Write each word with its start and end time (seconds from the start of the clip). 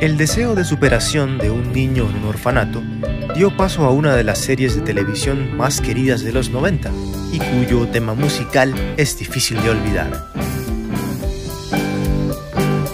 El 0.00 0.16
deseo 0.16 0.54
de 0.54 0.64
superación 0.64 1.38
de 1.38 1.50
un 1.50 1.72
niño 1.72 2.08
en 2.08 2.18
un 2.18 2.28
orfanato 2.28 2.80
dio 3.34 3.56
paso 3.56 3.84
a 3.84 3.90
una 3.90 4.14
de 4.14 4.22
las 4.22 4.38
series 4.38 4.76
de 4.76 4.82
televisión 4.82 5.56
más 5.56 5.80
queridas 5.80 6.22
de 6.22 6.32
los 6.32 6.50
90 6.50 6.88
y 7.32 7.38
cuyo 7.40 7.88
tema 7.88 8.14
musical 8.14 8.72
es 8.96 9.18
difícil 9.18 9.60
de 9.60 9.70
olvidar. 9.70 10.26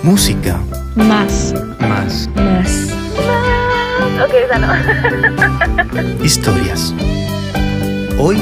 Música. 0.02 0.62
Más. 0.96 1.52
Más. 1.78 2.30
Más. 2.36 2.88
Ok, 4.24 4.34
esa 4.46 4.58
no. 4.58 6.24
Historias. 6.24 6.94
Hoy, 8.18 8.38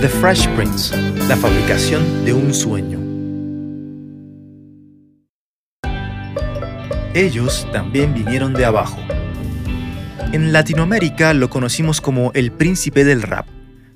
The 0.00 0.08
Fresh 0.08 0.48
Prince, 0.56 0.96
la 1.28 1.36
fabricación 1.36 2.24
de 2.24 2.32
un 2.32 2.54
sueño. 2.54 2.97
Ellos 7.14 7.66
también 7.72 8.12
vinieron 8.12 8.52
de 8.52 8.66
abajo. 8.66 8.98
En 10.32 10.52
Latinoamérica 10.52 11.32
lo 11.32 11.48
conocimos 11.48 12.02
como 12.02 12.32
el 12.34 12.52
príncipe 12.52 13.02
del 13.02 13.22
rap, 13.22 13.46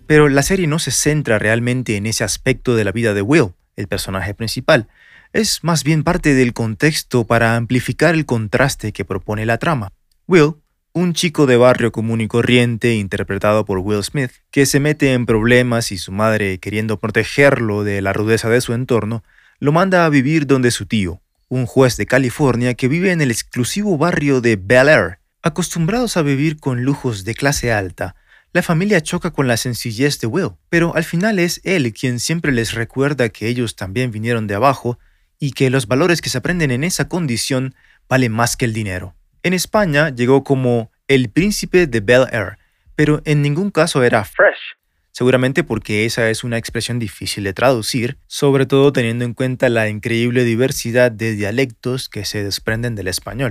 pero 0.06 0.30
la 0.30 0.42
serie 0.42 0.66
no 0.66 0.78
se 0.78 0.92
centra 0.92 1.38
realmente 1.38 1.96
en 1.96 2.06
ese 2.06 2.24
aspecto 2.24 2.74
de 2.74 2.84
la 2.84 2.92
vida 2.92 3.12
de 3.12 3.20
Will, 3.20 3.52
el 3.76 3.86
personaje 3.86 4.32
principal. 4.32 4.88
Es 5.34 5.62
más 5.62 5.84
bien 5.84 6.04
parte 6.04 6.32
del 6.32 6.54
contexto 6.54 7.26
para 7.26 7.56
amplificar 7.56 8.14
el 8.14 8.24
contraste 8.24 8.92
que 8.92 9.04
propone 9.04 9.44
la 9.44 9.58
trama. 9.58 9.92
Will, 10.26 10.54
un 10.94 11.12
chico 11.12 11.44
de 11.44 11.58
barrio 11.58 11.92
común 11.92 12.22
y 12.22 12.28
corriente 12.28 12.94
interpretado 12.94 13.66
por 13.66 13.78
Will 13.78 14.02
Smith, 14.02 14.32
que 14.50 14.64
se 14.64 14.80
mete 14.80 15.12
en 15.12 15.26
problemas 15.26 15.92
y 15.92 15.98
su 15.98 16.12
madre, 16.12 16.58
queriendo 16.58 16.98
protegerlo 16.98 17.84
de 17.84 18.00
la 18.00 18.14
rudeza 18.14 18.48
de 18.48 18.62
su 18.62 18.72
entorno, 18.72 19.22
lo 19.58 19.70
manda 19.70 20.06
a 20.06 20.08
vivir 20.08 20.46
donde 20.46 20.70
su 20.70 20.86
tío, 20.86 21.21
un 21.52 21.66
juez 21.66 21.98
de 21.98 22.06
California 22.06 22.72
que 22.72 22.88
vive 22.88 23.12
en 23.12 23.20
el 23.20 23.30
exclusivo 23.30 23.98
barrio 23.98 24.40
de 24.40 24.56
Bel 24.56 24.88
Air. 24.88 25.18
Acostumbrados 25.42 26.16
a 26.16 26.22
vivir 26.22 26.58
con 26.58 26.82
lujos 26.82 27.24
de 27.24 27.34
clase 27.34 27.70
alta, 27.70 28.16
la 28.54 28.62
familia 28.62 29.02
choca 29.02 29.32
con 29.32 29.48
la 29.48 29.58
sencillez 29.58 30.18
de 30.18 30.28
Will, 30.28 30.52
pero 30.70 30.96
al 30.96 31.04
final 31.04 31.38
es 31.38 31.60
él 31.64 31.92
quien 31.92 32.20
siempre 32.20 32.52
les 32.52 32.72
recuerda 32.72 33.28
que 33.28 33.48
ellos 33.48 33.76
también 33.76 34.10
vinieron 34.10 34.46
de 34.46 34.54
abajo 34.54 34.98
y 35.38 35.52
que 35.52 35.68
los 35.68 35.86
valores 35.88 36.22
que 36.22 36.30
se 36.30 36.38
aprenden 36.38 36.70
en 36.70 36.84
esa 36.84 37.10
condición 37.10 37.74
valen 38.08 38.32
más 38.32 38.56
que 38.56 38.64
el 38.64 38.72
dinero. 38.72 39.14
En 39.42 39.52
España 39.52 40.08
llegó 40.08 40.44
como 40.44 40.90
el 41.06 41.28
príncipe 41.28 41.86
de 41.86 42.00
Bel 42.00 42.28
Air, 42.32 42.56
pero 42.96 43.20
en 43.26 43.42
ningún 43.42 43.70
caso 43.70 44.02
era 44.02 44.24
fresh, 44.24 44.78
seguramente 45.12 45.62
porque 45.62 46.04
esa 46.06 46.28
es 46.30 46.42
una 46.42 46.58
expresión 46.58 46.98
difícil 46.98 47.44
de 47.44 47.52
traducir, 47.52 48.18
sobre 48.26 48.66
todo 48.66 48.92
teniendo 48.92 49.24
en 49.24 49.34
cuenta 49.34 49.68
la 49.68 49.88
increíble 49.88 50.44
diversidad 50.44 51.12
de 51.12 51.36
dialectos 51.36 52.08
que 52.08 52.24
se 52.24 52.42
desprenden 52.42 52.94
del 52.94 53.08
español. 53.08 53.50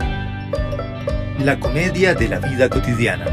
La 1.39 1.59
comedia 1.59 2.13
de 2.13 2.27
la 2.27 2.39
vida 2.39 2.69
cotidiana. 2.69 3.25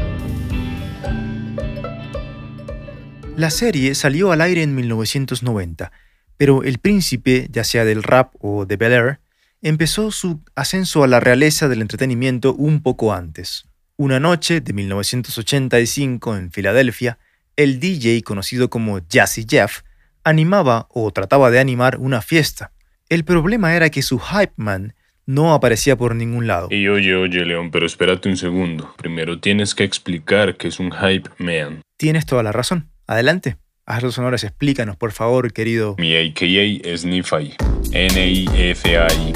La 3.35 3.49
serie 3.49 3.95
salió 3.95 4.31
al 4.31 4.41
aire 4.41 4.63
en 4.63 4.75
1990, 4.75 5.91
pero 6.37 6.63
el 6.63 6.77
príncipe, 6.77 7.47
ya 7.51 7.63
sea 7.63 7.85
del 7.85 8.03
rap 8.03 8.33
o 8.39 8.65
de 8.65 8.77
Bel 8.77 8.93
Air, 8.93 9.19
empezó 9.61 10.11
su 10.11 10.41
ascenso 10.55 11.03
a 11.03 11.07
la 11.07 11.19
realeza 11.19 11.67
del 11.67 11.81
entretenimiento 11.81 12.53
un 12.53 12.81
poco 12.81 13.13
antes. 13.13 13.65
Una 13.97 14.19
noche 14.19 14.61
de 14.61 14.73
1985 14.73 16.37
en 16.37 16.51
Filadelfia, 16.51 17.17
el 17.59 17.81
DJ 17.81 18.23
conocido 18.23 18.69
como 18.69 18.99
Jazzy 19.09 19.45
Jeff 19.45 19.81
animaba 20.23 20.87
o 20.91 21.11
trataba 21.11 21.51
de 21.51 21.59
animar 21.59 21.97
una 21.97 22.21
fiesta. 22.21 22.71
El 23.09 23.25
problema 23.25 23.75
era 23.75 23.89
que 23.89 24.01
su 24.01 24.17
hype 24.17 24.53
man 24.55 24.93
no 25.25 25.53
aparecía 25.53 25.97
por 25.97 26.15
ningún 26.15 26.47
lado. 26.47 26.69
Y 26.71 26.87
oye, 26.87 27.13
oye, 27.15 27.43
León, 27.43 27.69
pero 27.69 27.85
espérate 27.85 28.29
un 28.29 28.37
segundo. 28.37 28.93
Primero 28.95 29.41
tienes 29.41 29.75
que 29.75 29.83
explicar 29.83 30.55
qué 30.55 30.69
es 30.69 30.79
un 30.79 30.93
hype 30.93 31.29
man. 31.37 31.81
Tienes 31.97 32.25
toda 32.25 32.43
la 32.43 32.53
razón. 32.53 32.87
Adelante. 33.07 33.57
Haz 33.85 34.03
los 34.03 34.17
honores, 34.17 34.45
explícanos, 34.45 34.95
por 34.95 35.11
favor, 35.11 35.51
querido. 35.51 35.95
Mi 35.97 36.15
AKA 36.15 36.89
es 36.89 37.03
Nifai. 37.03 37.57
N-I-F-A-I. 37.91 39.33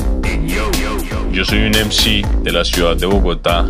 Yo 1.34 1.44
soy 1.44 1.60
un 1.60 1.72
MC 1.72 2.26
de 2.42 2.52
la 2.54 2.64
ciudad 2.64 2.96
de 2.96 3.06
Bogotá. 3.06 3.70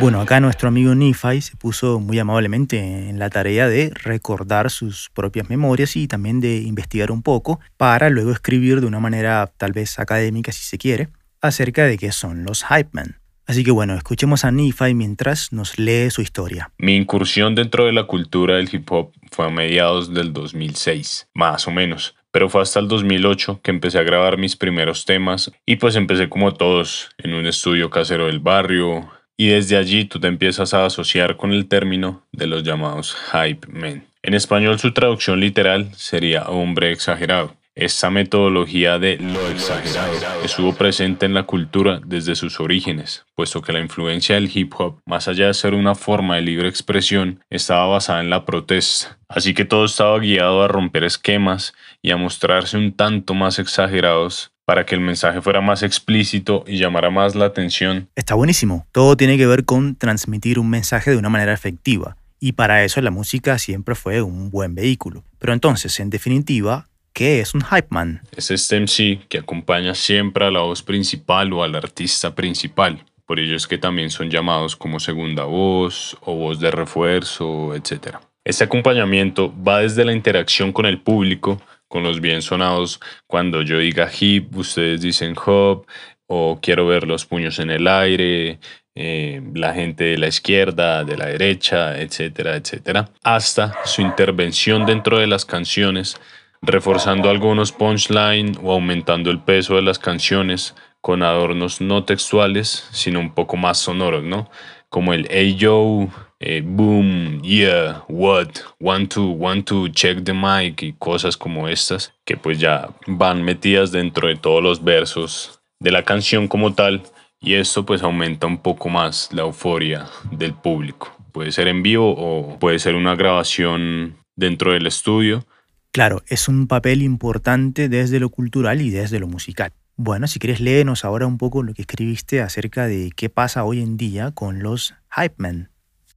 Bueno, 0.00 0.20
acá 0.20 0.38
nuestro 0.38 0.68
amigo 0.68 0.94
Nifai 0.94 1.40
se 1.40 1.56
puso 1.56 1.98
muy 1.98 2.20
amablemente 2.20 3.08
en 3.08 3.18
la 3.18 3.30
tarea 3.30 3.68
de 3.68 3.90
recordar 3.94 4.70
sus 4.70 5.10
propias 5.12 5.50
memorias 5.50 5.96
y 5.96 6.06
también 6.06 6.40
de 6.40 6.58
investigar 6.58 7.10
un 7.10 7.22
poco 7.22 7.58
para 7.76 8.08
luego 8.08 8.30
escribir 8.30 8.80
de 8.80 8.86
una 8.86 9.00
manera 9.00 9.52
tal 9.56 9.72
vez 9.72 9.98
académica 9.98 10.52
si 10.52 10.62
se 10.62 10.78
quiere 10.78 11.08
acerca 11.40 11.84
de 11.84 11.98
qué 11.98 12.12
son 12.12 12.44
los 12.44 12.64
hype 12.64 12.90
men. 12.92 13.16
Así 13.48 13.64
que 13.64 13.72
bueno, 13.72 13.94
escuchemos 13.94 14.44
a 14.44 14.52
Nifai 14.52 14.94
mientras 14.94 15.52
nos 15.52 15.80
lee 15.80 16.10
su 16.10 16.22
historia. 16.22 16.70
Mi 16.78 16.94
incursión 16.94 17.56
dentro 17.56 17.86
de 17.86 17.92
la 17.92 18.04
cultura 18.04 18.56
del 18.56 18.68
hip 18.72 18.92
hop 18.92 19.10
fue 19.32 19.46
a 19.46 19.50
mediados 19.50 20.14
del 20.14 20.32
2006, 20.32 21.28
más 21.34 21.66
o 21.66 21.72
menos. 21.72 22.14
Pero 22.30 22.48
fue 22.48 22.62
hasta 22.62 22.78
el 22.78 22.86
2008 22.86 23.62
que 23.64 23.70
empecé 23.72 23.98
a 23.98 24.02
grabar 24.04 24.38
mis 24.38 24.54
primeros 24.54 25.06
temas 25.06 25.50
y 25.66 25.76
pues 25.76 25.96
empecé 25.96 26.28
como 26.28 26.54
todos, 26.54 27.08
en 27.18 27.34
un 27.34 27.46
estudio 27.46 27.90
casero 27.90 28.26
del 28.26 28.38
barrio, 28.38 29.10
y 29.40 29.48
desde 29.48 29.76
allí 29.76 30.04
tú 30.04 30.18
te 30.18 30.26
empiezas 30.26 30.74
a 30.74 30.84
asociar 30.84 31.36
con 31.36 31.52
el 31.52 31.68
término 31.68 32.26
de 32.32 32.48
los 32.48 32.64
llamados 32.64 33.16
hype 33.32 33.68
men. 33.68 34.04
En 34.22 34.34
español 34.34 34.78
su 34.80 34.92
traducción 34.92 35.40
literal 35.40 35.94
sería 35.94 36.42
hombre 36.42 36.92
exagerado. 36.92 37.54
Esta 37.76 38.10
metodología 38.10 38.98
de 38.98 39.18
lo 39.18 39.48
exagerado 39.48 40.12
estuvo 40.44 40.74
presente 40.74 41.26
en 41.26 41.34
la 41.34 41.44
cultura 41.44 42.00
desde 42.04 42.34
sus 42.34 42.58
orígenes, 42.58 43.24
puesto 43.36 43.62
que 43.62 43.72
la 43.72 43.78
influencia 43.78 44.34
del 44.34 44.50
hip 44.52 44.74
hop, 44.76 45.00
más 45.06 45.28
allá 45.28 45.46
de 45.46 45.54
ser 45.54 45.74
una 45.74 45.94
forma 45.94 46.34
de 46.34 46.42
libre 46.42 46.68
expresión, 46.68 47.40
estaba 47.48 47.86
basada 47.86 48.18
en 48.20 48.30
la 48.30 48.44
protesta. 48.44 49.20
Así 49.28 49.54
que 49.54 49.64
todo 49.64 49.84
estaba 49.84 50.18
guiado 50.18 50.64
a 50.64 50.68
romper 50.68 51.04
esquemas 51.04 51.72
y 52.02 52.10
a 52.10 52.16
mostrarse 52.16 52.76
un 52.76 52.96
tanto 52.96 53.34
más 53.34 53.60
exagerados 53.60 54.50
para 54.68 54.84
que 54.84 54.94
el 54.94 55.00
mensaje 55.00 55.40
fuera 55.40 55.62
más 55.62 55.82
explícito 55.82 56.62
y 56.66 56.76
llamara 56.76 57.08
más 57.08 57.34
la 57.34 57.46
atención. 57.46 58.10
Está 58.14 58.34
buenísimo. 58.34 58.86
Todo 58.92 59.16
tiene 59.16 59.38
que 59.38 59.46
ver 59.46 59.64
con 59.64 59.96
transmitir 59.96 60.58
un 60.58 60.68
mensaje 60.68 61.10
de 61.10 61.16
una 61.16 61.30
manera 61.30 61.54
efectiva. 61.54 62.18
Y 62.38 62.52
para 62.52 62.84
eso 62.84 63.00
la 63.00 63.10
música 63.10 63.58
siempre 63.58 63.94
fue 63.94 64.20
un 64.20 64.50
buen 64.50 64.74
vehículo. 64.74 65.24
Pero 65.38 65.54
entonces, 65.54 65.98
en 66.00 66.10
definitiva, 66.10 66.86
¿qué 67.14 67.40
es 67.40 67.54
un 67.54 67.62
hype 67.62 67.86
man? 67.88 68.20
Es 68.36 68.50
este 68.50 68.78
MC 68.78 69.26
que 69.30 69.38
acompaña 69.38 69.94
siempre 69.94 70.44
a 70.44 70.50
la 70.50 70.60
voz 70.60 70.82
principal 70.82 71.50
o 71.54 71.62
al 71.62 71.74
artista 71.74 72.34
principal. 72.34 73.02
Por 73.24 73.40
ello 73.40 73.56
es 73.56 73.66
que 73.66 73.78
también 73.78 74.10
son 74.10 74.28
llamados 74.28 74.76
como 74.76 75.00
segunda 75.00 75.44
voz 75.44 76.14
o 76.20 76.34
voz 76.34 76.60
de 76.60 76.70
refuerzo, 76.70 77.74
etc. 77.74 78.18
Este 78.44 78.64
acompañamiento 78.64 79.50
va 79.66 79.80
desde 79.80 80.04
la 80.04 80.12
interacción 80.12 80.74
con 80.74 80.84
el 80.84 81.00
público 81.00 81.58
con 81.88 82.02
los 82.02 82.20
bien 82.20 82.42
sonados. 82.42 83.00
Cuando 83.26 83.62
yo 83.62 83.78
diga 83.78 84.10
hip, 84.20 84.56
ustedes 84.56 85.00
dicen 85.00 85.34
hop, 85.44 85.86
o 86.26 86.58
quiero 86.60 86.86
ver 86.86 87.06
los 87.06 87.24
puños 87.24 87.58
en 87.58 87.70
el 87.70 87.88
aire, 87.88 88.60
eh, 88.94 89.40
la 89.54 89.74
gente 89.74 90.04
de 90.04 90.18
la 90.18 90.28
izquierda, 90.28 91.04
de 91.04 91.16
la 91.16 91.26
derecha, 91.26 91.98
etcétera, 91.98 92.56
etcétera, 92.56 93.10
hasta 93.22 93.74
su 93.84 94.02
intervención 94.02 94.86
dentro 94.86 95.18
de 95.18 95.26
las 95.26 95.44
canciones, 95.44 96.20
reforzando 96.60 97.30
algunos 97.30 97.72
punchline 97.72 98.58
o 98.62 98.72
aumentando 98.72 99.30
el 99.30 99.40
peso 99.40 99.76
de 99.76 99.82
las 99.82 99.98
canciones 99.98 100.74
con 101.00 101.22
adornos 101.22 101.80
no 101.80 102.04
textuales, 102.04 102.88
sino 102.92 103.20
un 103.20 103.34
poco 103.34 103.56
más 103.56 103.78
sonoros, 103.78 104.24
¿no? 104.24 104.50
Como 104.88 105.14
el 105.14 105.28
Hey 105.30 105.54
Yo, 105.54 106.08
eh, 106.40 106.62
boom, 106.64 107.42
yeah, 107.42 108.04
what, 108.08 108.48
one, 108.80 109.06
two, 109.06 109.30
one, 109.30 109.62
two, 109.62 109.88
check 109.88 110.24
the 110.24 110.32
mic 110.32 110.82
y 110.82 110.92
cosas 110.92 111.36
como 111.36 111.68
estas 111.68 112.12
que 112.24 112.36
pues 112.36 112.58
ya 112.58 112.90
van 113.06 113.42
metidas 113.42 113.90
dentro 113.90 114.28
de 114.28 114.36
todos 114.36 114.62
los 114.62 114.82
versos 114.82 115.60
de 115.80 115.90
la 115.90 116.04
canción 116.04 116.48
como 116.48 116.74
tal 116.74 117.02
y 117.40 117.54
esto 117.54 117.84
pues 117.84 118.02
aumenta 118.02 118.46
un 118.46 118.58
poco 118.58 118.88
más 118.88 119.30
la 119.32 119.42
euforia 119.42 120.06
del 120.30 120.54
público. 120.54 121.14
Puede 121.32 121.52
ser 121.52 121.68
en 121.68 121.82
vivo 121.82 122.14
o 122.16 122.58
puede 122.58 122.78
ser 122.78 122.94
una 122.94 123.14
grabación 123.14 124.16
dentro 124.36 124.72
del 124.72 124.86
estudio. 124.86 125.44
Claro, 125.92 126.22
es 126.28 126.48
un 126.48 126.66
papel 126.66 127.02
importante 127.02 127.88
desde 127.88 128.20
lo 128.20 128.28
cultural 128.28 128.80
y 128.80 128.90
desde 128.90 129.18
lo 129.18 129.26
musical. 129.26 129.72
Bueno, 129.96 130.28
si 130.28 130.38
quieres 130.38 130.60
léenos 130.60 131.04
ahora 131.04 131.26
un 131.26 131.38
poco 131.38 131.62
lo 131.62 131.74
que 131.74 131.82
escribiste 131.82 132.40
acerca 132.40 132.86
de 132.86 133.10
qué 133.16 133.28
pasa 133.28 133.64
hoy 133.64 133.82
en 133.82 133.96
día 133.96 134.30
con 134.30 134.62
los 134.62 134.94
hype 135.10 135.34
men. 135.38 135.70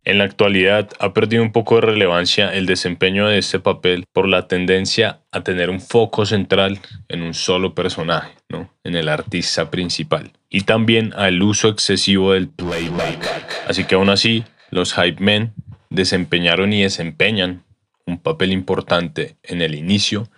En 0.04 0.18
la 0.18 0.24
actualidad 0.24 0.90
ha 1.00 1.14
perdido 1.14 1.44
un 1.44 1.52
poco 1.52 1.76
de 1.76 1.82
relevancia 1.82 2.52
el 2.52 2.66
desempeño 2.66 3.28
de 3.28 3.38
este 3.38 3.60
papel 3.60 4.06
por 4.12 4.28
la 4.28 4.48
tendencia 4.48 5.22
a 5.32 5.44
tener 5.44 5.70
un 5.70 5.80
foco 5.80 6.26
central 6.26 6.80
en 7.08 7.22
un 7.22 7.36
solo 7.36 7.76
personaje, 7.76 8.34
¿no? 8.50 8.74
en 8.84 8.96
el 8.96 9.08
artista 9.10 9.70
principal, 9.70 10.34
y 10.50 10.62
también 10.62 11.14
al 11.14 11.44
uso 11.44 11.70
excesivo 11.70 12.34
del 12.34 12.50
playback. 12.50 13.68
Así 13.68 13.84
que 13.84 13.94
aún 13.94 14.10
así, 14.10 14.44
los 14.72 14.96
hype 14.96 15.22
men 15.22 15.54
desempeñaron 15.92 16.74
y 16.74 16.82
desempeñan 16.82 17.64
un 18.08 18.18
papel 18.18 18.54
importante 18.54 19.38
en 19.44 19.62
el 19.62 19.76
inicio 19.76 20.30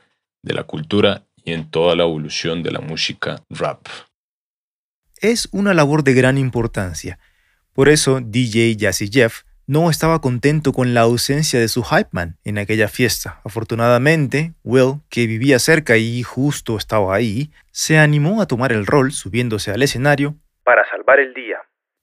de 0.42 0.56
la 0.56 0.64
cultura 0.64 1.24
y 1.46 1.54
en 1.54 1.72
toda 1.72 1.96
la 1.96 2.04
evolución 2.04 2.64
de 2.64 2.72
la 2.72 2.82
música 2.82 3.42
rap. 3.50 3.88
es 5.22 5.48
una 5.54 5.74
labor 5.74 6.04
de 6.04 6.14
gran 6.14 6.38
importancia. 6.38 7.18
Por 7.72 7.88
eso 7.88 8.20
DJ 8.20 8.76
Jazzy 8.76 9.10
Jeff 9.10 9.44
no 9.66 9.90
estaba 9.90 10.20
contento 10.22 10.74
con 10.74 10.94
la 10.94 11.02
ausencia 11.02 11.60
de 11.60 11.68
su 11.68 11.84
hype 11.84 12.10
man 12.12 12.38
en 12.44 12.58
aquella 12.58 12.88
fiesta. 12.88 13.42
Afortunadamente, 13.44 14.54
Will, 14.64 15.02
que 15.10 15.28
vivía 15.28 15.60
cerca 15.60 15.98
y 15.98 16.24
justo 16.24 16.78
estaba 16.78 17.16
ahí, 17.16 17.52
se 17.72 17.98
animó 17.98 18.42
a 18.42 18.48
tomar 18.48 18.72
el 18.72 18.86
rol 18.86 19.12
subiéndose 19.12 19.72
al 19.72 19.82
escenario 19.82 20.36
para 20.64 20.88
salvar 20.90 21.20
el 21.20 21.34
día. 21.34 21.58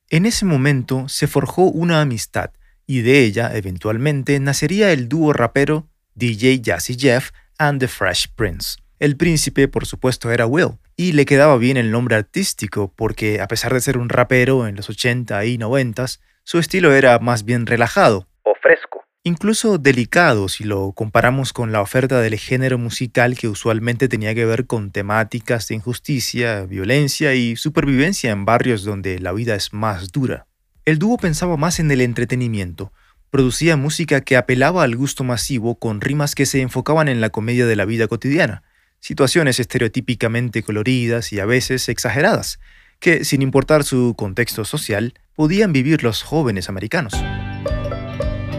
En 0.09 0.27
ese 0.27 0.45
momento 0.45 1.09
se 1.09 1.27
forjó 1.27 1.65
una 1.65 2.01
amistad 2.01 2.51
y 2.87 3.03
de 3.03 3.21
ella 3.21 3.53
eventualmente 3.55 4.39
nacería 4.41 4.93
el 4.93 5.09
dúo 5.09 5.33
rapero 5.33 5.87
DJ 6.15 6.61
Jazzy 6.61 6.97
Jeff 6.99 7.31
and 7.59 7.81
the 7.81 7.89
Fresh 7.89 8.29
Prince. 8.35 8.79
El 8.99 9.17
príncipe, 9.17 9.69
por 9.69 9.87
supuesto, 9.87 10.31
era 10.31 10.47
Will, 10.47 10.79
y 10.97 11.13
le 11.13 11.25
quedaba 11.25 11.57
bien 11.57 11.77
el 11.79 11.91
nombre 11.91 12.17
artístico 12.17 12.93
porque, 12.95 13.41
a 13.41 13.49
pesar 13.49 13.73
de 13.73 13.81
ser 13.81 13.97
un 13.97 14.09
rapero 14.11 14.67
en 14.67 14.77
los 14.77 14.91
80 14.91 15.45
y 15.47 15.57
90, 15.57 16.05
su 16.51 16.59
estilo 16.59 16.93
era 16.93 17.21
más 17.21 17.45
bien 17.45 17.65
relajado 17.65 18.27
o 18.43 18.55
fresco, 18.61 19.05
incluso 19.23 19.79
delicado 19.79 20.49
si 20.49 20.65
lo 20.65 20.91
comparamos 20.91 21.53
con 21.53 21.71
la 21.71 21.81
oferta 21.81 22.21
del 22.21 22.37
género 22.41 22.77
musical 22.77 23.39
que 23.39 23.47
usualmente 23.47 24.09
tenía 24.09 24.35
que 24.35 24.45
ver 24.45 24.67
con 24.67 24.91
temáticas 24.91 25.69
de 25.69 25.77
injusticia, 25.77 26.63
violencia 26.63 27.35
y 27.37 27.55
supervivencia 27.55 28.33
en 28.33 28.47
barrios 28.47 28.83
donde 28.83 29.21
la 29.21 29.33
vida 29.33 29.55
es 29.55 29.73
más 29.73 30.11
dura. 30.11 30.49
El 30.85 30.99
dúo 30.99 31.19
pensaba 31.19 31.57
más 31.57 31.79
en 31.79 31.89
el 31.93 32.01
entretenimiento, 32.01 32.93
producía 33.31 33.77
música 33.77 34.21
que 34.21 34.37
apelaba 34.37 34.83
al 34.83 34.97
gusto 34.97 35.23
masivo 35.23 35.79
con 35.79 36.01
rimas 36.01 36.35
que 36.35 36.47
se 36.47 36.63
enfocaban 36.63 37.07
en 37.07 37.21
la 37.21 37.31
comedia 37.31 37.65
de 37.65 37.77
la 37.77 37.85
vida 37.85 38.09
cotidiana, 38.09 38.65
situaciones 38.99 39.61
estereotípicamente 39.61 40.65
coloridas 40.65 41.33
y 41.33 41.39
a 41.39 41.47
veces 41.47 41.89
exageradas, 41.89 42.59
que, 42.99 43.25
sin 43.25 43.41
importar 43.41 43.85
su 43.85 44.15
contexto 44.17 44.65
social, 44.65 45.15
podían 45.41 45.73
vivir 45.73 46.03
los 46.03 46.23
jóvenes 46.23 46.69
americanos. 46.69 47.15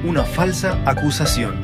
Una 0.03 0.23
falsa 0.23 0.81
acusación. 0.87 1.63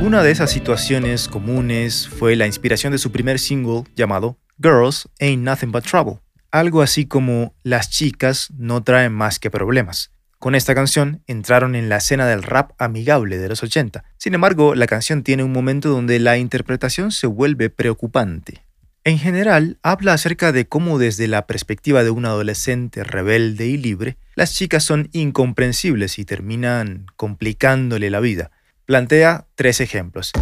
Una 0.00 0.22
de 0.22 0.30
esas 0.30 0.50
situaciones 0.50 1.28
comunes 1.28 2.08
fue 2.08 2.34
la 2.34 2.46
inspiración 2.46 2.92
de 2.92 2.98
su 2.98 3.12
primer 3.12 3.38
single 3.38 3.82
llamado 3.94 4.38
Girls 4.58 5.06
Ain't 5.20 5.42
Nothing 5.42 5.70
But 5.70 5.84
Trouble, 5.84 6.20
algo 6.50 6.80
así 6.80 7.04
como 7.04 7.54
Las 7.62 7.90
chicas 7.90 8.48
no 8.56 8.82
traen 8.82 9.12
más 9.12 9.38
que 9.38 9.50
problemas. 9.50 10.12
Con 10.38 10.54
esta 10.54 10.74
canción 10.74 11.22
entraron 11.26 11.74
en 11.74 11.90
la 11.90 11.98
escena 11.98 12.26
del 12.26 12.42
rap 12.42 12.70
amigable 12.78 13.36
de 13.36 13.50
los 13.50 13.62
80. 13.62 14.02
Sin 14.16 14.32
embargo, 14.32 14.74
la 14.74 14.86
canción 14.86 15.22
tiene 15.22 15.44
un 15.44 15.52
momento 15.52 15.90
donde 15.90 16.18
la 16.20 16.38
interpretación 16.38 17.12
se 17.12 17.26
vuelve 17.26 17.68
preocupante. 17.68 18.63
En 19.06 19.18
general, 19.18 19.78
habla 19.82 20.14
acerca 20.14 20.50
de 20.50 20.66
cómo 20.66 20.98
desde 20.98 21.28
la 21.28 21.46
perspectiva 21.46 22.02
de 22.02 22.08
un 22.08 22.24
adolescente 22.24 23.04
rebelde 23.04 23.66
y 23.66 23.76
libre, 23.76 24.16
las 24.34 24.54
chicas 24.54 24.82
son 24.82 25.10
incomprensibles 25.12 26.18
y 26.18 26.24
terminan 26.24 27.04
complicándole 27.14 28.08
la 28.08 28.20
vida. 28.20 28.50
Plantea 28.86 29.46
tres 29.56 29.82
ejemplos. 29.82 30.32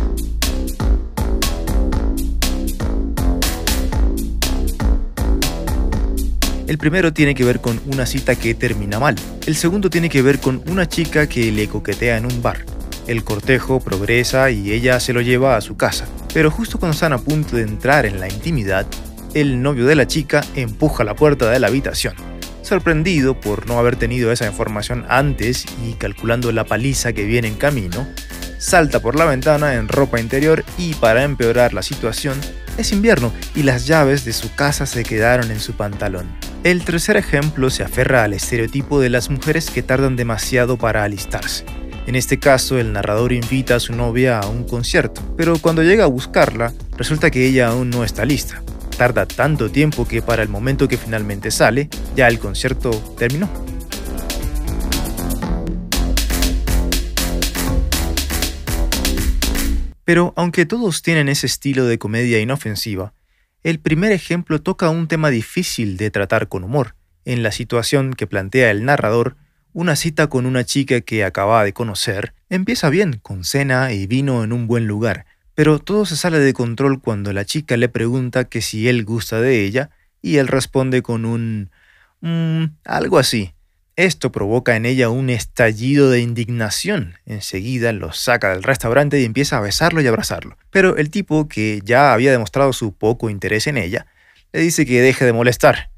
El 6.69 6.79
primero 6.79 7.13
tiene 7.13 7.35
que 7.35 7.45
ver 7.45 7.61
con 7.61 7.81
una 7.87 8.07
cita 8.07 8.37
que 8.37 8.55
termina 8.55 9.01
mal. 9.01 9.17
El 9.45 9.57
segundo 9.57 9.91
tiene 9.91 10.09
que 10.09 10.23
ver 10.23 10.39
con 10.39 10.63
una 10.69 10.87
chica 10.89 11.29
que 11.29 11.51
le 11.51 11.67
coquetea 11.67 12.17
en 12.17 12.27
un 12.27 12.43
bar. 12.43 12.65
El 13.09 13.25
cortejo 13.25 13.81
progresa 13.81 14.53
y 14.53 14.71
ella 14.71 15.01
se 15.01 15.13
lo 15.13 15.21
lleva 15.21 15.57
a 15.57 15.61
su 15.61 15.77
casa. 15.77 16.07
Pero 16.33 16.51
justo 16.51 16.79
cuando 16.79 16.95
están 16.95 17.13
a 17.13 17.19
punto 17.19 17.57
de 17.57 17.63
entrar 17.63 18.07
en 18.07 18.21
la 18.21 18.29
intimidad, 18.29 18.87
el 19.35 19.63
novio 19.63 19.87
de 19.87 19.95
la 19.95 20.07
chica 20.07 20.43
empuja 20.55 21.05
la 21.05 21.15
puerta 21.15 21.51
de 21.51 21.59
la 21.59 21.69
habitación. 21.69 22.15
Sorprendido 22.63 23.41
por 23.41 23.67
no 23.67 23.79
haber 23.79 23.97
tenido 23.97 24.31
esa 24.33 24.47
información 24.47 25.05
antes 25.09 25.67
y 25.85 25.95
calculando 25.95 26.53
la 26.53 26.65
paliza 26.65 27.13
que 27.13 27.25
viene 27.25 27.49
en 27.49 27.57
camino, 27.57 28.07
salta 28.59 29.01
por 29.01 29.17
la 29.17 29.25
ventana 29.25 29.75
en 29.75 29.89
ropa 29.89 30.21
interior 30.21 30.65
y 30.79 30.95
para 30.95 31.25
empeorar 31.25 31.75
la 31.75 31.83
situación, 31.83 32.39
es 32.79 32.93
invierno 32.93 33.33
y 33.55 33.65
las 33.65 33.87
llaves 33.87 34.25
de 34.25 34.33
su 34.33 34.55
casa 34.55 34.87
se 34.87 35.03
quedaron 35.03 35.51
en 35.51 35.61
su 35.61 35.75
pantalón. 35.75 36.27
El 36.63 36.85
tercer 36.85 37.17
ejemplo 37.17 37.71
se 37.71 37.83
aferra 37.83 38.23
al 38.23 38.35
estereotipo 38.35 39.01
de 39.01 39.11
las 39.11 39.29
mujeres 39.31 39.69
que 39.69 39.83
tardan 39.83 40.15
demasiado 40.15 40.77
para 40.77 41.03
alistarse. 41.03 41.65
En 42.05 42.17
este 42.17 42.41
caso, 42.41 42.81
el 42.81 42.93
narrador 42.93 43.33
invita 43.33 43.77
a 43.77 43.81
su 43.81 43.95
novia 43.95 44.41
a 44.41 44.49
un 44.49 44.65
concierto, 44.65 45.23
pero 45.37 45.59
cuando 45.59 45.85
llega 45.85 46.03
a 46.03 46.09
buscarla, 46.09 46.73
resulta 46.97 47.31
que 47.31 47.47
ella 47.47 47.69
aún 47.69 47.91
no 47.91 48.03
está 48.03 48.25
lista. 48.25 48.61
Tarda 48.99 49.25
tanto 49.25 49.71
tiempo 49.71 50.07
que 50.07 50.21
para 50.21 50.43
el 50.43 50.49
momento 50.49 50.89
que 50.89 50.97
finalmente 50.97 51.53
sale, 51.53 51.89
ya 52.17 52.27
el 52.27 52.41
concierto 52.41 52.91
terminó. 53.17 53.49
Pero 60.05 60.33
aunque 60.37 60.67
todos 60.67 61.03
tienen 61.03 61.29
ese 61.29 61.47
estilo 61.47 61.85
de 61.85 61.99
comedia 61.99 62.41
inofensiva, 62.41 63.15
el 63.63 63.79
primer 63.79 64.11
ejemplo 64.11 64.61
toca 64.61 64.91
un 64.91 65.07
tema 65.07 65.31
difícil 65.31 65.97
de 65.97 66.11
tratar 66.11 66.49
con 66.49 66.65
humor. 66.65 66.97
En 67.25 67.45
la 67.45 67.53
situación 67.53 68.13
que 68.13 68.27
plantea 68.27 68.73
el 68.73 68.85
narrador, 68.85 69.37
una 69.73 69.97
cita 69.97 70.27
con 70.29 70.47
una 70.47 70.65
chica 70.65 71.01
que 71.01 71.25
acaba 71.25 71.65
de 71.65 71.73
conocer 71.73 72.35
empieza 72.49 72.91
bien, 72.91 73.19
con 73.23 73.45
cena 73.45 73.93
y 73.93 74.07
vino 74.07 74.45
en 74.45 74.53
un 74.53 74.67
buen 74.67 74.87
lugar, 74.87 75.25
pero 75.55 75.79
todo 75.79 76.07
se 76.07 76.17
sale 76.17 76.39
de 76.39 76.53
control 76.53 77.01
cuando 77.01 77.33
la 77.33 77.45
chica 77.45 77.77
le 77.77 77.89
pregunta 77.89 78.45
que 78.45 78.61
si 78.61 78.89
él 78.89 79.05
gusta 79.05 79.41
de 79.41 79.65
ella 79.65 79.91
y 80.21 80.37
él 80.37 80.49
responde 80.49 81.03
con 81.03 81.25
un... 81.25 81.71
Mmm, 82.21 82.77
algo 82.85 83.19
así. 83.19 83.55
Esto 83.97 84.33
provoca 84.33 84.77
en 84.77 84.87
ella 84.87 85.11
un 85.11 85.29
estallido 85.29 86.09
de 86.11 86.21
indignación. 86.21 87.17
Enseguida 87.27 87.93
lo 87.93 88.13
saca 88.13 88.51
del 88.51 88.63
restaurante 88.63 89.21
y 89.21 89.25
empieza 89.25 89.59
a 89.59 89.61
besarlo 89.61 90.01
y 90.01 90.07
abrazarlo. 90.07 90.57
Pero 90.71 90.97
el 90.97 91.11
tipo, 91.11 91.47
que 91.47 91.83
ya 91.85 92.15
había 92.15 92.31
demostrado 92.31 92.73
su 92.73 92.95
poco 92.95 93.29
interés 93.29 93.67
en 93.67 93.77
ella, 93.77 94.07
le 94.53 94.61
dice 94.61 94.87
que 94.87 95.03
deje 95.03 95.27
de 95.27 95.35
molestar. 95.35 95.91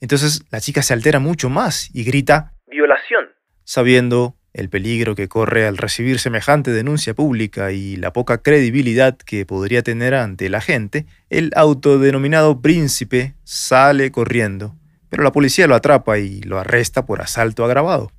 Entonces 0.00 0.42
la 0.50 0.60
chica 0.60 0.82
se 0.82 0.94
altera 0.94 1.18
mucho 1.18 1.50
más 1.50 1.90
y 1.92 2.04
grita 2.04 2.51
violación. 2.72 3.28
Sabiendo 3.64 4.34
el 4.52 4.68
peligro 4.68 5.14
que 5.14 5.28
corre 5.28 5.66
al 5.66 5.78
recibir 5.78 6.18
semejante 6.18 6.72
denuncia 6.72 7.14
pública 7.14 7.72
y 7.72 7.96
la 7.96 8.12
poca 8.12 8.42
credibilidad 8.42 9.16
que 9.16 9.46
podría 9.46 9.82
tener 9.82 10.14
ante 10.14 10.48
la 10.48 10.60
gente, 10.60 11.06
el 11.30 11.52
autodenominado 11.54 12.60
príncipe 12.60 13.34
sale 13.44 14.10
corriendo, 14.10 14.74
pero 15.08 15.22
la 15.22 15.32
policía 15.32 15.66
lo 15.66 15.74
atrapa 15.74 16.18
y 16.18 16.40
lo 16.42 16.58
arresta 16.58 17.06
por 17.06 17.20
asalto 17.20 17.64
agravado. 17.64 18.10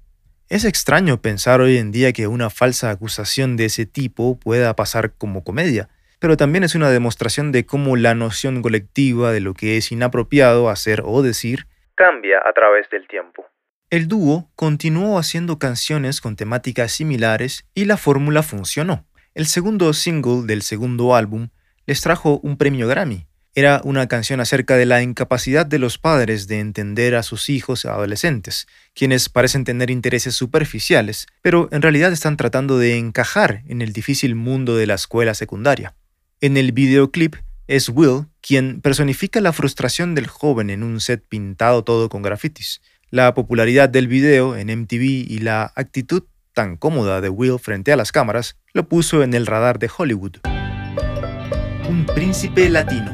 Es 0.50 0.66
extraño 0.66 1.22
pensar 1.22 1.62
hoy 1.62 1.78
en 1.78 1.92
día 1.92 2.14
que 2.14 2.28
una 2.28 2.50
falsa 2.50 2.92
acusación 2.92 3.58
de 3.58 3.66
ese 3.66 3.86
tipo 3.86 4.40
pueda 4.40 4.76
pasar 4.76 5.14
como 5.14 5.44
comedia, 5.44 5.90
pero 6.20 6.38
también 6.38 6.64
es 6.64 6.76
una 6.76 6.90
demostración 6.90 7.52
de 7.52 7.66
cómo 7.66 7.96
la 7.96 8.14
noción 8.14 8.62
colectiva 8.62 9.32
de 9.32 9.42
lo 9.42 9.54
que 9.54 9.78
es 9.78 9.92
inapropiado 9.92 10.70
hacer 10.70 11.02
o 11.06 11.22
decir 11.22 11.66
cambia 11.96 12.40
a 12.46 12.54
través 12.54 12.90
del 12.90 13.08
tiempo. 13.08 13.46
El 13.94 14.08
dúo 14.08 14.50
continuó 14.56 15.20
haciendo 15.20 15.60
canciones 15.60 16.20
con 16.20 16.36
temáticas 16.36 16.92
similares 16.94 17.66
y 17.76 17.86
la 17.86 17.96
fórmula 17.96 18.42
funcionó. 18.42 19.06
El 19.36 19.46
segundo 19.46 19.94
single 19.94 20.48
del 20.48 20.64
segundo 20.64 21.16
álbum 21.16 21.50
les 21.86 22.02
trajo 22.02 22.40
un 22.42 22.58
premio 22.58 22.88
Grammy. 22.88 23.28
Era 23.54 23.82
una 23.84 24.08
canción 24.08 24.40
acerca 24.40 24.78
de 24.78 24.88
la 24.88 25.04
incapacidad 25.04 25.68
de 25.68 25.78
los 25.78 26.00
padres 26.00 26.48
de 26.48 26.60
entender 26.60 27.14
a 27.14 27.22
sus 27.22 27.50
hijos 27.50 27.86
adolescentes, 27.86 28.66
quienes 28.96 29.30
parecen 29.30 29.64
tener 29.64 29.92
intereses 29.92 30.34
superficiales, 30.34 31.28
pero 31.44 31.70
en 31.72 31.84
realidad 31.84 32.12
están 32.12 32.36
tratando 32.36 32.80
de 32.80 32.98
encajar 32.98 33.62
en 33.68 33.84
el 33.84 33.94
difícil 33.94 34.34
mundo 34.34 34.76
de 34.76 34.88
la 34.88 34.96
escuela 34.96 35.36
secundaria. 35.36 35.94
En 36.42 36.58
el 36.58 36.72
videoclip 36.72 37.36
es 37.68 37.90
Will 37.90 38.26
quien 38.42 38.82
personifica 38.82 39.40
la 39.40 39.54
frustración 39.54 40.16
del 40.16 40.28
joven 40.28 40.70
en 40.70 40.82
un 40.82 41.00
set 41.00 41.24
pintado 41.30 41.84
todo 41.84 42.10
con 42.10 42.24
grafitis. 42.24 42.82
La 43.14 43.36
popularidad 43.36 43.90
del 43.90 44.08
video 44.08 44.58
en 44.58 44.76
MTV 44.76 45.04
y 45.04 45.38
la 45.38 45.72
actitud 45.76 46.24
tan 46.52 46.78
cómoda 46.78 47.22
de 47.22 47.30
Will 47.30 47.60
frente 47.60 47.94
a 47.94 47.96
las 47.96 48.12
cámaras 48.12 48.58
lo 48.74 48.90
puso 48.90 49.22
en 49.22 49.36
el 49.36 49.46
radar 49.46 49.78
de 49.78 49.88
Hollywood. 49.96 50.38
Un 51.88 52.08
príncipe 52.16 52.68
latino. 52.70 53.14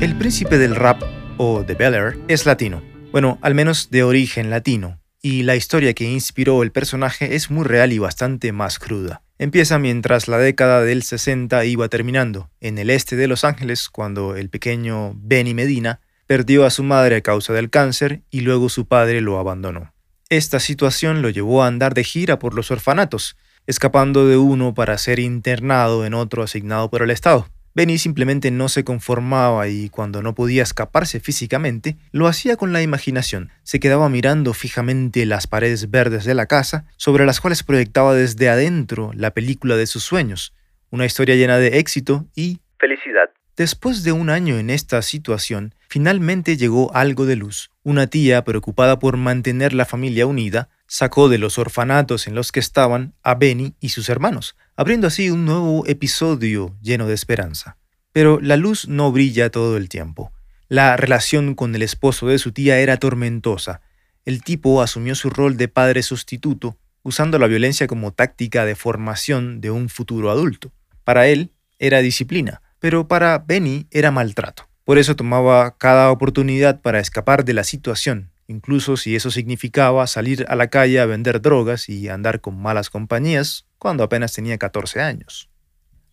El 0.00 0.16
príncipe 0.16 0.56
del 0.56 0.74
rap, 0.74 1.02
o 1.36 1.64
de 1.64 1.74
Bel 1.74 1.92
Air, 1.92 2.18
es 2.26 2.46
latino. 2.46 2.82
Bueno, 3.12 3.38
al 3.42 3.54
menos 3.54 3.90
de 3.90 4.04
origen 4.04 4.48
latino. 4.48 5.02
Y 5.20 5.42
la 5.42 5.54
historia 5.54 5.92
que 5.92 6.10
inspiró 6.10 6.62
el 6.62 6.72
personaje 6.72 7.34
es 7.34 7.50
muy 7.50 7.64
real 7.64 7.92
y 7.92 7.98
bastante 7.98 8.52
más 8.52 8.78
cruda. 8.78 9.20
Empieza 9.36 9.78
mientras 9.78 10.28
la 10.28 10.38
década 10.38 10.80
del 10.80 11.02
60 11.02 11.62
iba 11.66 11.90
terminando, 11.90 12.48
en 12.62 12.78
el 12.78 12.88
este 12.88 13.16
de 13.16 13.28
Los 13.28 13.44
Ángeles, 13.44 13.90
cuando 13.90 14.34
el 14.34 14.48
pequeño 14.48 15.12
Benny 15.14 15.52
Medina 15.52 16.00
Perdió 16.26 16.64
a 16.64 16.70
su 16.70 16.82
madre 16.82 17.16
a 17.16 17.20
causa 17.20 17.52
del 17.52 17.70
cáncer 17.70 18.22
y 18.30 18.40
luego 18.40 18.68
su 18.68 18.86
padre 18.86 19.20
lo 19.20 19.38
abandonó. 19.38 19.92
Esta 20.30 20.58
situación 20.58 21.20
lo 21.20 21.28
llevó 21.28 21.62
a 21.62 21.66
andar 21.66 21.92
de 21.92 22.02
gira 22.02 22.38
por 22.38 22.54
los 22.54 22.70
orfanatos, 22.70 23.36
escapando 23.66 24.26
de 24.26 24.36
uno 24.36 24.74
para 24.74 24.96
ser 24.96 25.18
internado 25.18 26.06
en 26.06 26.14
otro 26.14 26.42
asignado 26.42 26.90
por 26.90 27.02
el 27.02 27.10
Estado. 27.10 27.46
Benny 27.74 27.98
simplemente 27.98 28.50
no 28.52 28.68
se 28.68 28.84
conformaba 28.84 29.68
y 29.68 29.88
cuando 29.88 30.22
no 30.22 30.34
podía 30.34 30.62
escaparse 30.62 31.18
físicamente, 31.18 31.96
lo 32.12 32.28
hacía 32.28 32.56
con 32.56 32.72
la 32.72 32.82
imaginación. 32.82 33.50
Se 33.64 33.80
quedaba 33.80 34.08
mirando 34.08 34.54
fijamente 34.54 35.26
las 35.26 35.48
paredes 35.48 35.90
verdes 35.90 36.24
de 36.24 36.34
la 36.34 36.46
casa, 36.46 36.86
sobre 36.96 37.26
las 37.26 37.40
cuales 37.40 37.64
proyectaba 37.64 38.14
desde 38.14 38.48
adentro 38.48 39.10
la 39.14 39.32
película 39.32 39.76
de 39.76 39.86
sus 39.86 40.04
sueños, 40.04 40.54
una 40.90 41.04
historia 41.04 41.34
llena 41.34 41.58
de 41.58 41.78
éxito 41.78 42.26
y 42.36 42.60
felicidad. 42.78 43.28
Después 43.56 44.02
de 44.02 44.10
un 44.10 44.30
año 44.30 44.58
en 44.58 44.68
esta 44.68 45.00
situación, 45.00 45.76
finalmente 45.88 46.56
llegó 46.56 46.92
algo 46.92 47.24
de 47.24 47.36
luz. 47.36 47.70
Una 47.84 48.08
tía, 48.08 48.42
preocupada 48.42 48.98
por 48.98 49.16
mantener 49.16 49.72
la 49.74 49.84
familia 49.84 50.26
unida, 50.26 50.70
sacó 50.88 51.28
de 51.28 51.38
los 51.38 51.56
orfanatos 51.56 52.26
en 52.26 52.34
los 52.34 52.50
que 52.50 52.58
estaban 52.58 53.14
a 53.22 53.36
Benny 53.36 53.74
y 53.78 53.90
sus 53.90 54.08
hermanos, 54.08 54.56
abriendo 54.74 55.06
así 55.06 55.30
un 55.30 55.44
nuevo 55.44 55.86
episodio 55.86 56.74
lleno 56.82 57.06
de 57.06 57.14
esperanza. 57.14 57.76
Pero 58.12 58.40
la 58.40 58.56
luz 58.56 58.88
no 58.88 59.12
brilla 59.12 59.50
todo 59.50 59.76
el 59.76 59.88
tiempo. 59.88 60.32
La 60.68 60.96
relación 60.96 61.54
con 61.54 61.76
el 61.76 61.82
esposo 61.82 62.26
de 62.26 62.38
su 62.38 62.50
tía 62.50 62.80
era 62.80 62.96
tormentosa. 62.96 63.82
El 64.24 64.42
tipo 64.42 64.82
asumió 64.82 65.14
su 65.14 65.30
rol 65.30 65.56
de 65.56 65.68
padre 65.68 66.02
sustituto, 66.02 66.76
usando 67.04 67.38
la 67.38 67.46
violencia 67.46 67.86
como 67.86 68.12
táctica 68.12 68.64
de 68.64 68.74
formación 68.74 69.60
de 69.60 69.70
un 69.70 69.88
futuro 69.88 70.32
adulto. 70.32 70.72
Para 71.04 71.28
él 71.28 71.52
era 71.78 72.00
disciplina, 72.00 72.62
pero 72.84 73.08
para 73.08 73.38
Benny 73.38 73.86
era 73.90 74.10
maltrato. 74.10 74.68
Por 74.84 74.98
eso 74.98 75.16
tomaba 75.16 75.74
cada 75.78 76.10
oportunidad 76.10 76.82
para 76.82 77.00
escapar 77.00 77.46
de 77.46 77.54
la 77.54 77.64
situación, 77.64 78.30
incluso 78.46 78.98
si 78.98 79.16
eso 79.16 79.30
significaba 79.30 80.06
salir 80.06 80.44
a 80.50 80.54
la 80.54 80.66
calle 80.66 81.00
a 81.00 81.06
vender 81.06 81.40
drogas 81.40 81.88
y 81.88 82.10
andar 82.10 82.42
con 82.42 82.60
malas 82.60 82.90
compañías 82.90 83.64
cuando 83.78 84.04
apenas 84.04 84.34
tenía 84.34 84.58
14 84.58 85.00
años. 85.00 85.48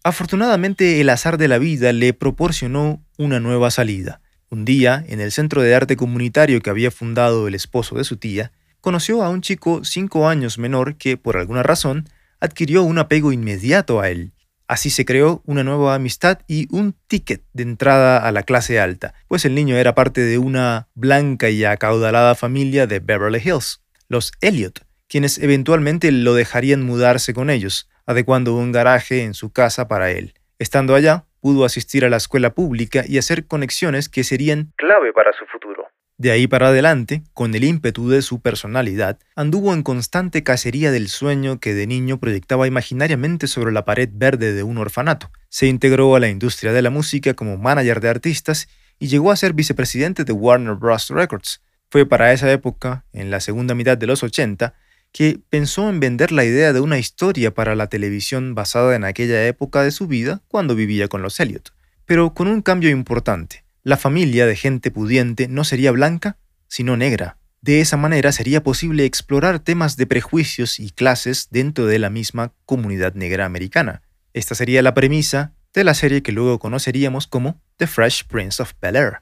Afortunadamente 0.06 1.02
el 1.02 1.10
azar 1.10 1.38
de 1.38 1.50
la 1.50 1.58
vida 1.58 1.92
le 1.92 2.14
proporcionó 2.14 3.04
una 3.18 3.42
nueva 3.42 3.70
salida. 3.70 4.22
Un 4.50 4.64
día, 4.64 5.04
en 5.10 5.20
el 5.20 5.34
centro 5.34 5.62
de 5.62 5.76
arte 5.76 5.98
comunitario 5.98 6.62
que 6.62 6.70
había 6.70 6.90
fundado 6.90 7.50
el 7.50 7.56
esposo 7.56 7.98
de 7.98 8.06
su 8.06 8.16
tía, 8.16 8.54
conoció 8.80 9.24
a 9.24 9.30
un 9.30 9.42
chico 9.42 9.84
cinco 9.84 10.30
años 10.30 10.58
menor 10.58 10.96
que, 10.96 11.18
por 11.18 11.36
alguna 11.36 11.64
razón, 11.64 12.08
adquirió 12.40 12.84
un 12.84 12.98
apego 12.98 13.34
inmediato 13.34 14.00
a 14.00 14.08
él. 14.10 14.32
Así 14.72 14.90
se 14.90 15.04
creó 15.04 15.42
una 15.46 15.66
nueva 15.66 15.96
amistad 15.96 16.40
y 16.48 16.74
un 16.74 16.96
ticket 17.08 17.44
de 17.52 17.64
entrada 17.64 18.26
a 18.26 18.32
la 18.32 18.44
clase 18.44 18.80
alta, 18.80 19.14
pues 19.28 19.44
el 19.44 19.54
niño 19.54 19.76
era 19.76 19.96
parte 19.96 20.22
de 20.22 20.38
una 20.38 20.88
blanca 20.96 21.50
y 21.50 21.66
acaudalada 21.66 22.36
familia 22.36 22.88
de 22.88 23.02
Beverly 23.02 23.42
Hills, 23.44 23.84
los 24.08 24.32
Elliot, 24.40 24.86
quienes 25.10 25.40
eventualmente 25.40 26.10
lo 26.14 26.36
dejarían 26.36 26.84
mudarse 26.84 27.34
con 27.34 27.50
ellos, 27.50 27.90
adecuando 28.06 28.56
un 28.56 28.72
garaje 28.72 29.24
en 29.26 29.34
su 29.34 29.52
casa 29.52 29.90
para 29.90 30.12
él. 30.12 30.36
Estando 30.58 30.96
allá, 30.96 31.26
pudo 31.42 31.66
asistir 31.66 32.06
a 32.06 32.10
la 32.10 32.16
escuela 32.16 32.52
pública 32.52 33.04
y 33.06 33.18
hacer 33.18 33.48
conexiones 33.48 34.08
que 34.08 34.24
serían 34.24 34.72
clave 34.78 35.12
para 35.12 35.34
su 35.34 35.46
futuro. 35.48 35.90
De 36.22 36.30
ahí 36.30 36.46
para 36.46 36.68
adelante, 36.68 37.24
con 37.34 37.56
el 37.56 37.64
ímpetu 37.64 38.08
de 38.08 38.22
su 38.22 38.42
personalidad, 38.42 39.18
anduvo 39.36 39.74
en 39.74 39.82
constante 39.82 40.44
cacería 40.44 40.92
del 40.92 41.08
sueño 41.08 41.60
que 41.60 41.74
de 41.74 41.88
niño 41.88 42.20
proyectaba 42.20 42.68
imaginariamente 42.68 43.48
sobre 43.48 43.72
la 43.72 43.86
pared 43.86 44.08
verde 44.14 44.54
de 44.54 44.62
un 44.62 44.78
orfanato. 44.78 45.32
Se 45.50 45.66
integró 45.66 46.16
a 46.16 46.20
la 46.20 46.30
industria 46.30 46.74
de 46.74 46.84
la 46.84 46.92
música 46.92 47.34
como 47.34 47.58
manager 47.58 48.02
de 48.02 48.10
artistas 48.10 48.68
y 49.00 49.08
llegó 49.08 49.32
a 49.32 49.36
ser 49.36 49.54
vicepresidente 49.54 50.24
de 50.24 50.32
Warner 50.32 50.76
Bros. 50.76 51.10
Records. 51.10 51.64
Fue 51.90 52.06
para 52.06 52.32
esa 52.32 52.52
época, 52.52 53.04
en 53.14 53.32
la 53.32 53.40
segunda 53.40 53.74
mitad 53.74 53.98
de 53.98 54.06
los 54.06 54.22
80, 54.22 54.76
que 55.12 55.40
pensó 55.50 55.90
en 55.90 56.00
vender 56.00 56.32
la 56.32 56.46
idea 56.46 56.72
de 56.72 56.82
una 56.82 57.00
historia 57.00 57.52
para 57.52 57.74
la 57.74 57.88
televisión 57.88 58.54
basada 58.54 58.96
en 58.96 59.06
aquella 59.06 59.48
época 59.48 59.82
de 59.82 59.90
su 59.90 60.06
vida 60.06 60.44
cuando 60.50 60.76
vivía 60.76 61.08
con 61.08 61.24
los 61.24 61.40
Elliot, 61.40 61.74
pero 62.06 62.36
con 62.36 62.48
un 62.48 62.62
cambio 62.62 62.92
importante. 62.92 63.64
La 63.84 63.98
familia 63.98 64.46
de 64.46 64.56
gente 64.56 64.92
pudiente 64.92 65.48
no 65.48 65.64
sería 65.64 65.90
blanca, 65.90 66.38
sino 66.68 66.98
negra. 66.98 67.40
De 67.62 67.82
esa 67.82 67.98
manera 67.98 68.32
sería 68.32 68.62
posible 68.62 69.06
explorar 69.06 69.58
temas 69.58 69.98
de 69.98 70.06
prejuicios 70.06 70.80
y 70.80 70.92
clases 70.92 71.48
dentro 71.50 71.88
de 71.88 71.98
la 71.98 72.12
misma 72.12 72.54
comunidad 72.68 73.16
negra 73.16 73.46
americana. 73.46 74.04
Esta 74.34 74.54
sería 74.54 74.84
la 74.84 74.94
premisa 74.94 75.56
de 75.74 75.84
la 75.84 75.96
serie 75.96 76.22
que 76.22 76.32
luego 76.32 76.60
conoceríamos 76.60 77.26
como 77.26 77.60
The 77.78 77.88
Fresh 77.88 78.26
Prince 78.28 78.62
of 78.62 78.74
Bel 78.80 78.96
Air. 78.96 79.18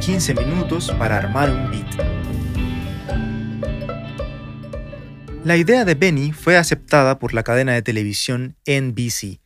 15 0.00 0.34
minutos 0.34 0.92
para 0.98 1.16
armar 1.16 1.50
un 1.50 1.70
beat. 1.70 1.86
La 5.42 5.56
idea 5.56 5.86
de 5.86 5.94
Benny 5.94 6.32
fue 6.32 6.58
aceptada 6.58 7.18
por 7.18 7.32
la 7.32 7.44
cadena 7.44 7.72
de 7.72 7.80
televisión 7.80 8.56
NBC 8.66 9.40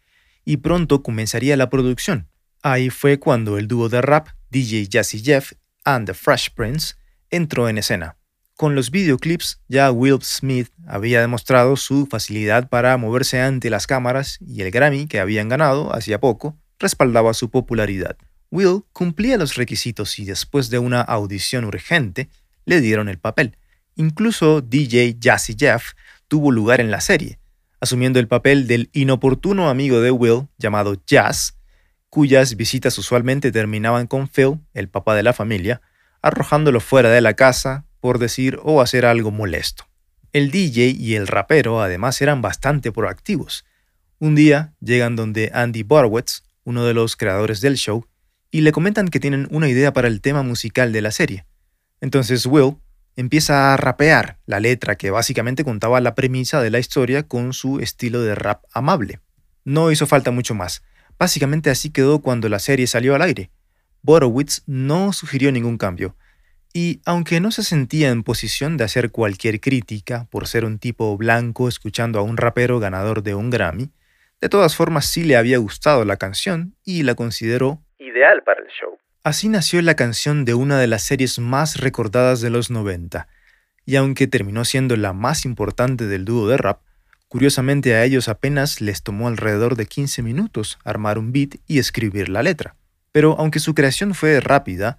y 0.44 0.56
pronto 0.56 1.04
comenzaría 1.04 1.56
la 1.56 1.70
producción. 1.70 2.26
Ahí 2.68 2.90
fue 2.90 3.20
cuando 3.20 3.58
el 3.58 3.68
dúo 3.68 3.88
de 3.88 4.02
rap 4.02 4.26
DJ 4.50 4.88
Jazzy 4.88 5.22
Jeff 5.22 5.52
and 5.84 6.04
the 6.04 6.14
Fresh 6.14 6.50
Prince 6.52 6.96
entró 7.30 7.68
en 7.68 7.78
escena. 7.78 8.16
Con 8.56 8.74
los 8.74 8.90
videoclips 8.90 9.60
ya 9.68 9.92
Will 9.92 10.20
Smith 10.20 10.70
había 10.84 11.20
demostrado 11.20 11.76
su 11.76 12.06
facilidad 12.06 12.68
para 12.68 12.96
moverse 12.96 13.40
ante 13.40 13.70
las 13.70 13.86
cámaras 13.86 14.40
y 14.44 14.62
el 14.62 14.72
Grammy 14.72 15.06
que 15.06 15.20
habían 15.20 15.48
ganado 15.48 15.94
hacía 15.94 16.18
poco 16.18 16.58
respaldaba 16.80 17.34
su 17.34 17.52
popularidad. 17.52 18.16
Will 18.50 18.82
cumplía 18.92 19.36
los 19.36 19.54
requisitos 19.54 20.18
y 20.18 20.24
después 20.24 20.68
de 20.68 20.80
una 20.80 21.02
audición 21.02 21.66
urgente 21.66 22.30
le 22.64 22.80
dieron 22.80 23.08
el 23.08 23.20
papel. 23.20 23.56
Incluso 23.94 24.60
DJ 24.60 25.18
Jazzy 25.20 25.54
Jeff 25.56 25.92
tuvo 26.26 26.50
lugar 26.50 26.80
en 26.80 26.90
la 26.90 27.00
serie, 27.00 27.38
asumiendo 27.80 28.18
el 28.18 28.26
papel 28.26 28.66
del 28.66 28.90
inoportuno 28.92 29.68
amigo 29.68 30.00
de 30.00 30.10
Will 30.10 30.48
llamado 30.58 31.00
Jazz, 31.06 31.55
cuyas 32.16 32.56
visitas 32.56 32.96
usualmente 32.96 33.52
terminaban 33.52 34.06
con 34.06 34.26
Phil, 34.26 34.60
el 34.72 34.88
papá 34.88 35.14
de 35.14 35.22
la 35.22 35.34
familia, 35.34 35.82
arrojándolo 36.22 36.80
fuera 36.80 37.10
de 37.10 37.20
la 37.20 37.34
casa 37.34 37.84
por 38.00 38.18
decir 38.18 38.58
o 38.62 38.80
hacer 38.80 39.04
algo 39.04 39.30
molesto. 39.30 39.86
El 40.32 40.50
DJ 40.50 40.96
y 40.98 41.16
el 41.16 41.26
rapero 41.26 41.82
además 41.82 42.22
eran 42.22 42.40
bastante 42.40 42.90
proactivos. 42.90 43.66
Un 44.18 44.34
día 44.34 44.72
llegan 44.80 45.14
donde 45.14 45.50
Andy 45.52 45.82
Borowitz, 45.82 46.42
uno 46.64 46.86
de 46.86 46.94
los 46.94 47.16
creadores 47.16 47.60
del 47.60 47.76
show, 47.76 48.06
y 48.50 48.62
le 48.62 48.72
comentan 48.72 49.08
que 49.08 49.20
tienen 49.20 49.46
una 49.50 49.68
idea 49.68 49.92
para 49.92 50.08
el 50.08 50.22
tema 50.22 50.42
musical 50.42 50.94
de 50.94 51.02
la 51.02 51.10
serie. 51.10 51.44
Entonces 52.00 52.46
Will 52.46 52.78
empieza 53.16 53.74
a 53.74 53.76
rapear 53.76 54.38
la 54.46 54.58
letra 54.58 54.96
que 54.96 55.10
básicamente 55.10 55.64
contaba 55.64 56.00
la 56.00 56.14
premisa 56.14 56.62
de 56.62 56.70
la 56.70 56.78
historia 56.78 57.24
con 57.24 57.52
su 57.52 57.78
estilo 57.80 58.22
de 58.22 58.34
rap 58.34 58.64
amable. 58.72 59.20
No 59.64 59.90
hizo 59.90 60.06
falta 60.06 60.30
mucho 60.30 60.54
más. 60.54 60.82
Básicamente 61.18 61.70
así 61.70 61.90
quedó 61.90 62.20
cuando 62.20 62.48
la 62.48 62.58
serie 62.58 62.86
salió 62.86 63.14
al 63.14 63.22
aire. 63.22 63.50
Borowitz 64.02 64.62
no 64.66 65.12
sugirió 65.12 65.50
ningún 65.50 65.78
cambio, 65.78 66.14
y 66.72 67.00
aunque 67.06 67.40
no 67.40 67.50
se 67.50 67.62
sentía 67.62 68.10
en 68.10 68.22
posición 68.22 68.76
de 68.76 68.84
hacer 68.84 69.10
cualquier 69.10 69.60
crítica 69.60 70.26
por 70.30 70.46
ser 70.46 70.64
un 70.64 70.78
tipo 70.78 71.16
blanco 71.16 71.68
escuchando 71.68 72.18
a 72.18 72.22
un 72.22 72.36
rapero 72.36 72.78
ganador 72.78 73.22
de 73.22 73.34
un 73.34 73.50
Grammy, 73.50 73.90
de 74.40 74.48
todas 74.50 74.76
formas 74.76 75.06
sí 75.06 75.24
le 75.24 75.36
había 75.36 75.56
gustado 75.56 76.04
la 76.04 76.18
canción 76.18 76.74
y 76.84 77.02
la 77.02 77.14
consideró 77.14 77.82
ideal 77.98 78.42
para 78.44 78.60
el 78.60 78.68
show. 78.68 78.98
Así 79.24 79.48
nació 79.48 79.80
la 79.82 79.96
canción 79.96 80.44
de 80.44 80.54
una 80.54 80.78
de 80.78 80.86
las 80.86 81.02
series 81.02 81.38
más 81.38 81.80
recordadas 81.80 82.42
de 82.42 82.50
los 82.50 82.70
90, 82.70 83.26
y 83.86 83.96
aunque 83.96 84.26
terminó 84.26 84.64
siendo 84.64 84.96
la 84.96 85.12
más 85.12 85.44
importante 85.46 86.06
del 86.06 86.24
dúo 86.24 86.46
de 86.46 86.58
rap, 86.58 86.80
curiosamente 87.36 87.94
a 87.94 88.02
ellos 88.02 88.30
apenas 88.30 88.80
les 88.80 89.02
tomó 89.02 89.28
alrededor 89.28 89.76
de 89.76 89.84
15 89.84 90.22
minutos 90.22 90.78
armar 90.84 91.18
un 91.18 91.32
beat 91.32 91.56
y 91.66 91.78
escribir 91.78 92.30
la 92.30 92.42
letra. 92.42 92.76
Pero 93.12 93.36
aunque 93.38 93.60
su 93.60 93.74
creación 93.74 94.14
fue 94.14 94.40
rápida, 94.40 94.96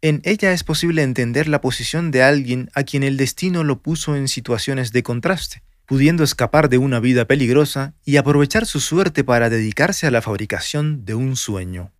en 0.00 0.22
ella 0.24 0.52
es 0.52 0.64
posible 0.64 1.02
entender 1.02 1.46
la 1.46 1.60
posición 1.60 2.10
de 2.10 2.22
alguien 2.22 2.70
a 2.72 2.84
quien 2.84 3.02
el 3.02 3.18
destino 3.18 3.64
lo 3.64 3.82
puso 3.82 4.16
en 4.16 4.28
situaciones 4.28 4.92
de 4.92 5.02
contraste, 5.02 5.62
pudiendo 5.84 6.24
escapar 6.24 6.70
de 6.70 6.78
una 6.78 7.00
vida 7.00 7.26
peligrosa 7.26 7.92
y 8.02 8.16
aprovechar 8.16 8.64
su 8.64 8.80
suerte 8.80 9.22
para 9.22 9.50
dedicarse 9.50 10.06
a 10.06 10.10
la 10.10 10.22
fabricación 10.22 11.04
de 11.04 11.14
un 11.14 11.36
sueño. 11.36 11.92